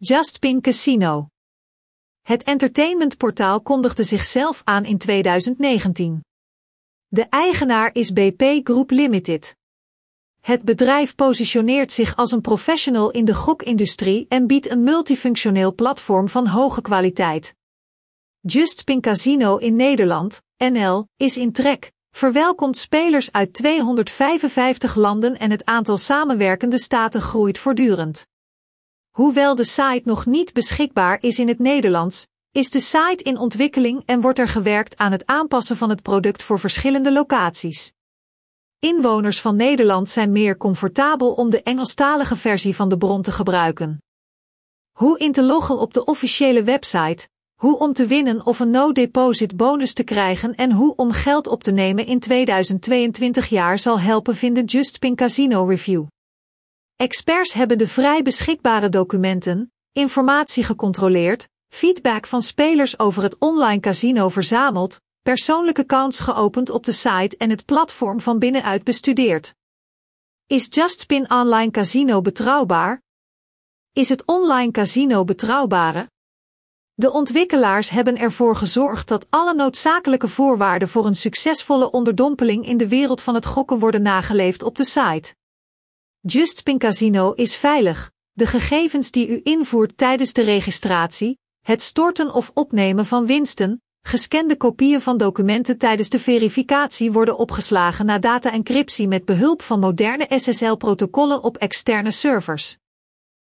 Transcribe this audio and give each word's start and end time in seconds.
Justpin 0.00 0.60
Casino. 0.60 1.28
Het 2.22 2.42
entertainmentportaal 2.42 3.60
kondigde 3.60 4.02
zichzelf 4.02 4.60
aan 4.64 4.84
in 4.84 4.98
2019. 4.98 6.24
De 7.08 7.22
eigenaar 7.22 7.94
is 7.94 8.12
BP 8.12 8.60
Group 8.62 8.90
Limited. 8.90 9.56
Het 10.40 10.62
bedrijf 10.62 11.14
positioneert 11.14 11.92
zich 11.92 12.16
als 12.16 12.32
een 12.32 12.40
professional 12.40 13.10
in 13.10 13.24
de 13.24 13.34
gokindustrie 13.34 14.26
en 14.28 14.46
biedt 14.46 14.70
een 14.70 14.82
multifunctioneel 14.82 15.74
platform 15.74 16.28
van 16.28 16.46
hoge 16.46 16.80
kwaliteit. 16.80 17.54
Justpin 18.40 19.00
Casino 19.00 19.56
in 19.56 19.76
Nederland, 19.76 20.42
NL, 20.56 21.06
is 21.16 21.36
in 21.36 21.52
trek, 21.52 21.92
verwelkomt 22.10 22.76
spelers 22.76 23.32
uit 23.32 23.52
255 23.52 24.94
landen 24.94 25.38
en 25.38 25.50
het 25.50 25.64
aantal 25.64 25.96
samenwerkende 25.96 26.78
staten 26.78 27.20
groeit 27.20 27.58
voortdurend. 27.58 28.26
Hoewel 29.10 29.54
de 29.54 29.64
site 29.64 30.02
nog 30.04 30.26
niet 30.26 30.52
beschikbaar 30.52 31.18
is 31.20 31.38
in 31.38 31.48
het 31.48 31.58
Nederlands, 31.58 32.26
is 32.52 32.70
de 32.70 32.80
site 32.80 33.22
in 33.22 33.38
ontwikkeling 33.38 34.02
en 34.04 34.20
wordt 34.20 34.38
er 34.38 34.48
gewerkt 34.48 34.96
aan 34.96 35.12
het 35.12 35.26
aanpassen 35.26 35.76
van 35.76 35.90
het 35.90 36.02
product 36.02 36.42
voor 36.42 36.58
verschillende 36.58 37.12
locaties. 37.12 37.92
Inwoners 38.78 39.40
van 39.40 39.56
Nederland 39.56 40.10
zijn 40.10 40.32
meer 40.32 40.56
comfortabel 40.56 41.32
om 41.32 41.50
de 41.50 41.62
Engelstalige 41.62 42.36
versie 42.36 42.76
van 42.76 42.88
de 42.88 42.96
bron 42.96 43.22
te 43.22 43.32
gebruiken. 43.32 44.02
Hoe 44.98 45.18
in 45.18 45.32
te 45.32 45.42
loggen 45.42 45.78
op 45.78 45.94
de 45.94 46.04
officiële 46.04 46.62
website, 46.62 47.28
hoe 47.60 47.78
om 47.78 47.92
te 47.92 48.06
winnen 48.06 48.46
of 48.46 48.60
een 48.60 48.70
no-deposit 48.70 49.56
bonus 49.56 49.92
te 49.92 50.02
krijgen 50.02 50.54
en 50.54 50.72
hoe 50.72 50.94
om 50.94 51.12
geld 51.12 51.46
op 51.46 51.62
te 51.62 51.70
nemen 51.70 52.06
in 52.06 52.18
2022 52.18 53.48
jaar 53.48 53.78
zal 53.78 54.00
helpen 54.00 54.36
vinden 54.36 54.64
Justpin 54.64 55.14
Casino 55.14 55.64
Review. 55.64 56.06
Experts 56.98 57.52
hebben 57.52 57.78
de 57.78 57.88
vrij 57.88 58.22
beschikbare 58.22 58.88
documenten, 58.88 59.72
informatie 59.92 60.64
gecontroleerd, 60.64 61.48
feedback 61.68 62.26
van 62.26 62.42
spelers 62.42 62.98
over 62.98 63.22
het 63.22 63.38
online 63.38 63.80
casino 63.80 64.28
verzameld, 64.28 65.00
persoonlijke 65.22 65.80
accounts 65.80 66.20
geopend 66.20 66.70
op 66.70 66.84
de 66.84 66.92
site 66.92 67.36
en 67.36 67.50
het 67.50 67.64
platform 67.64 68.20
van 68.20 68.38
binnenuit 68.38 68.84
bestudeerd. 68.84 69.54
Is 70.46 70.66
Justspin 70.70 71.30
Online 71.30 71.70
Casino 71.70 72.20
betrouwbaar? 72.20 73.02
Is 73.92 74.08
het 74.08 74.24
online 74.26 74.70
casino 74.70 75.24
betrouwbare? 75.24 76.10
De 76.94 77.12
ontwikkelaars 77.12 77.90
hebben 77.90 78.16
ervoor 78.16 78.56
gezorgd 78.56 79.08
dat 79.08 79.26
alle 79.30 79.54
noodzakelijke 79.54 80.28
voorwaarden 80.28 80.88
voor 80.88 81.06
een 81.06 81.14
succesvolle 81.14 81.90
onderdompeling 81.90 82.66
in 82.66 82.76
de 82.76 82.88
wereld 82.88 83.20
van 83.20 83.34
het 83.34 83.46
gokken 83.46 83.78
worden 83.78 84.02
nageleefd 84.02 84.62
op 84.62 84.76
de 84.76 84.84
site. 84.84 85.34
JustPin 86.20 86.78
Casino 86.78 87.32
is 87.32 87.56
veilig. 87.56 88.10
De 88.32 88.46
gegevens 88.46 89.10
die 89.10 89.28
u 89.28 89.40
invoert 89.42 89.96
tijdens 89.96 90.32
de 90.32 90.42
registratie, 90.42 91.38
het 91.64 91.82
storten 91.82 92.34
of 92.34 92.50
opnemen 92.54 93.06
van 93.06 93.26
winsten, 93.26 93.82
gescande 94.02 94.56
kopieën 94.56 95.00
van 95.00 95.16
documenten 95.16 95.78
tijdens 95.78 96.08
de 96.08 96.18
verificatie 96.18 97.12
worden 97.12 97.38
opgeslagen 97.38 98.06
na 98.06 98.18
data-encryptie 98.18 99.08
met 99.08 99.24
behulp 99.24 99.62
van 99.62 99.80
moderne 99.80 100.26
SSL-protocollen 100.36 101.42
op 101.42 101.56
externe 101.56 102.10
servers. 102.10 102.76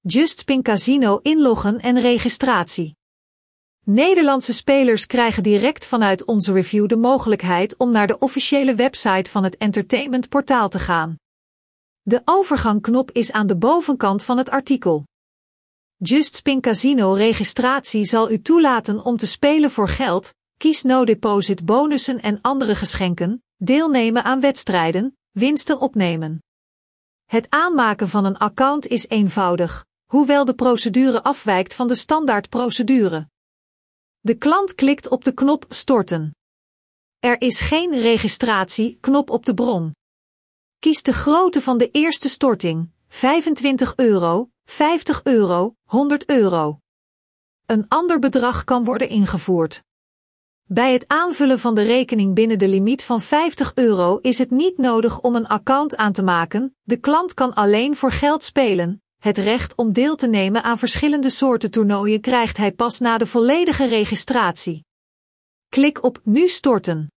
JustSpin 0.01 0.63
Casino 0.63 1.19
inloggen 1.23 1.81
en 1.81 2.01
registratie. 2.01 2.97
Nederlandse 3.85 4.53
spelers 4.53 5.07
krijgen 5.07 5.43
direct 5.43 5.87
vanuit 5.87 6.25
onze 6.25 6.53
review 6.53 6.89
de 6.89 6.97
mogelijkheid 6.97 7.77
om 7.77 7.91
naar 7.91 8.07
de 8.07 8.19
officiële 8.19 8.75
website 8.75 9.31
van 9.31 9.45
het 9.45 9.57
entertainmentportaal 9.57 10.69
te 10.69 10.79
gaan. 10.79 11.20
De 12.11 12.23
overgangknop 12.25 13.11
is 13.11 13.33
aan 13.33 13.47
de 13.47 13.57
bovenkant 13.57 14.23
van 14.23 14.39
het 14.39 14.51
artikel. 14.51 15.05
JustSpin 15.97 16.61
Casino 16.61 17.13
registratie 17.13 18.05
zal 18.05 18.31
u 18.31 18.43
toelaten 18.43 19.05
om 19.05 19.17
te 19.17 19.27
spelen 19.27 19.71
voor 19.71 19.89
geld, 19.89 20.35
kies 20.57 20.83
no 20.83 21.05
deposit 21.05 21.65
bonussen 21.65 22.21
en 22.21 22.39
andere 22.41 22.75
geschenken, 22.75 23.43
deelnemen 23.57 24.25
aan 24.25 24.41
wedstrijden, 24.41 25.19
winsten 25.31 25.81
opnemen. 25.81 26.43
Het 27.25 27.51
aanmaken 27.51 28.09
van 28.09 28.25
een 28.25 28.39
account 28.39 28.87
is 28.87 29.09
eenvoudig, 29.09 29.85
hoewel 30.07 30.45
de 30.45 30.55
procedure 30.55 31.23
afwijkt 31.23 31.75
van 31.75 31.89
de 31.89 31.95
standaardprocedure. 31.95 33.29
De 34.21 34.35
klant 34.35 34.75
klikt 34.75 35.09
op 35.09 35.25
de 35.25 35.33
knop 35.33 35.65
Storten. 35.69 36.35
Er 37.19 37.41
is 37.41 37.61
geen 37.61 38.01
registratie-knop 38.01 39.31
op 39.31 39.47
de 39.47 39.55
bron. 39.55 39.93
Kies 40.81 41.03
de 41.03 41.13
grootte 41.13 41.61
van 41.61 41.79
de 41.79 41.91
eerste 41.91 42.29
storting: 42.29 42.91
25 43.09 43.97
euro, 43.97 44.51
50 44.65 45.21
euro, 45.23 45.75
100 45.85 46.29
euro. 46.29 46.79
Een 47.67 47.85
ander 47.89 48.19
bedrag 48.19 48.65
kan 48.65 48.85
worden 48.85 49.09
ingevoerd. 49.09 49.83
Bij 50.65 50.93
het 50.93 51.09
aanvullen 51.09 51.59
van 51.59 51.75
de 51.75 51.83
rekening 51.83 52.35
binnen 52.35 52.59
de 52.59 52.69
limiet 52.69 53.03
van 53.03 53.21
50 53.21 53.75
euro 53.75 54.17
is 54.17 54.39
het 54.39 54.51
niet 54.51 54.79
nodig 54.79 55.21
om 55.21 55.35
een 55.35 55.47
account 55.49 55.97
aan 55.97 56.13
te 56.13 56.23
maken, 56.23 56.77
de 56.83 56.97
klant 56.97 57.35
kan 57.35 57.55
alleen 57.55 57.97
voor 57.97 58.13
geld 58.13 58.43
spelen. 58.43 59.03
Het 59.19 59.39
recht 59.39 59.75
om 59.75 59.93
deel 59.93 60.17
te 60.17 60.27
nemen 60.27 60.63
aan 60.63 60.79
verschillende 60.79 61.31
soorten 61.31 61.71
toernooien 61.71 62.21
krijgt 62.21 62.57
hij 62.57 62.73
pas 62.73 62.99
na 62.99 63.19
de 63.19 63.27
volledige 63.27 63.87
registratie. 63.87 64.85
Klik 65.69 66.03
op 66.03 66.21
Nu 66.25 66.49
storten. 66.49 67.09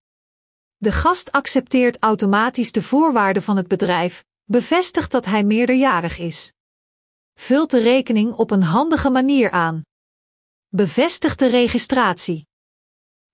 De 0.84 0.92
gast 0.92 1.32
accepteert 1.32 1.98
automatisch 2.00 2.72
de 2.72 2.82
voorwaarden 2.82 3.44
van 3.44 3.58
het 3.58 3.68
bedrijf, 3.68 4.24
bevestigt 4.44 5.12
dat 5.12 5.26
hij 5.26 5.44
meerderjarig 5.44 6.18
is. 6.18 6.54
Vult 7.40 7.72
de 7.72 7.80
rekening 7.80 8.34
op 8.34 8.52
een 8.52 8.64
handige 8.64 9.10
manier 9.10 9.52
aan. 9.52 9.82
Bevestigt 10.68 11.40
de 11.40 11.48
registratie. 11.48 12.48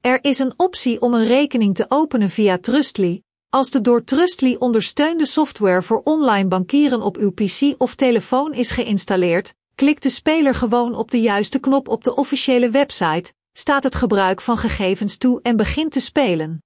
Er 0.01 0.24
is 0.24 0.40
een 0.40 0.54
optie 0.57 1.01
om 1.01 1.13
een 1.13 1.28
rekening 1.28 1.75
te 1.75 1.86
openen 1.88 2.30
via 2.30 2.57
Trustly, 2.57 3.22
als 3.50 3.69
de 3.69 3.81
door 3.81 4.04
Trustly 4.04 4.56
ondersteunde 4.56 5.25
software 5.25 5.81
voor 5.81 6.01
online 6.04 6.48
bankieren 6.48 7.01
op 7.01 7.18
uw 7.18 7.31
PC 7.31 7.75
of 7.78 7.96
telefoon 7.96 8.54
is 8.54 8.72
geïnstalleerd, 8.72 9.54
Klikt 9.75 10.04
de 10.04 10.10
speler 10.10 10.56
gewoon 10.56 10.96
op 10.96 11.12
de 11.12 11.22
juiste 11.22 11.60
knop 11.60 11.88
op 11.88 12.04
de 12.04 12.16
officiële 12.16 12.69
website, 12.69 13.34
staat 13.51 13.84
het 13.84 13.96
gebruik 13.96 14.42
van 14.42 14.57
gegevens 14.57 15.18
toe 15.18 15.42
en 15.42 15.56
begint 15.56 15.92
te 15.92 16.00
spelen. 16.00 16.62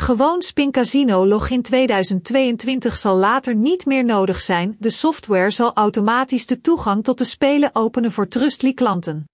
Gewoon 0.00 0.42
Spin 0.42 0.70
Casino 0.70 1.26
Login 1.26 1.62
2022 1.62 2.98
zal 2.98 3.16
later 3.16 3.54
niet 3.54 3.86
meer 3.86 4.04
nodig 4.04 4.40
zijn. 4.42 4.76
De 4.78 4.90
software 4.90 5.50
zal 5.50 5.74
automatisch 5.74 6.46
de 6.46 6.60
toegang 6.60 7.04
tot 7.04 7.18
de 7.18 7.24
spelen 7.24 7.70
openen 7.72 8.12
voor 8.12 8.28
Trustly 8.28 8.72
klanten. 8.72 9.24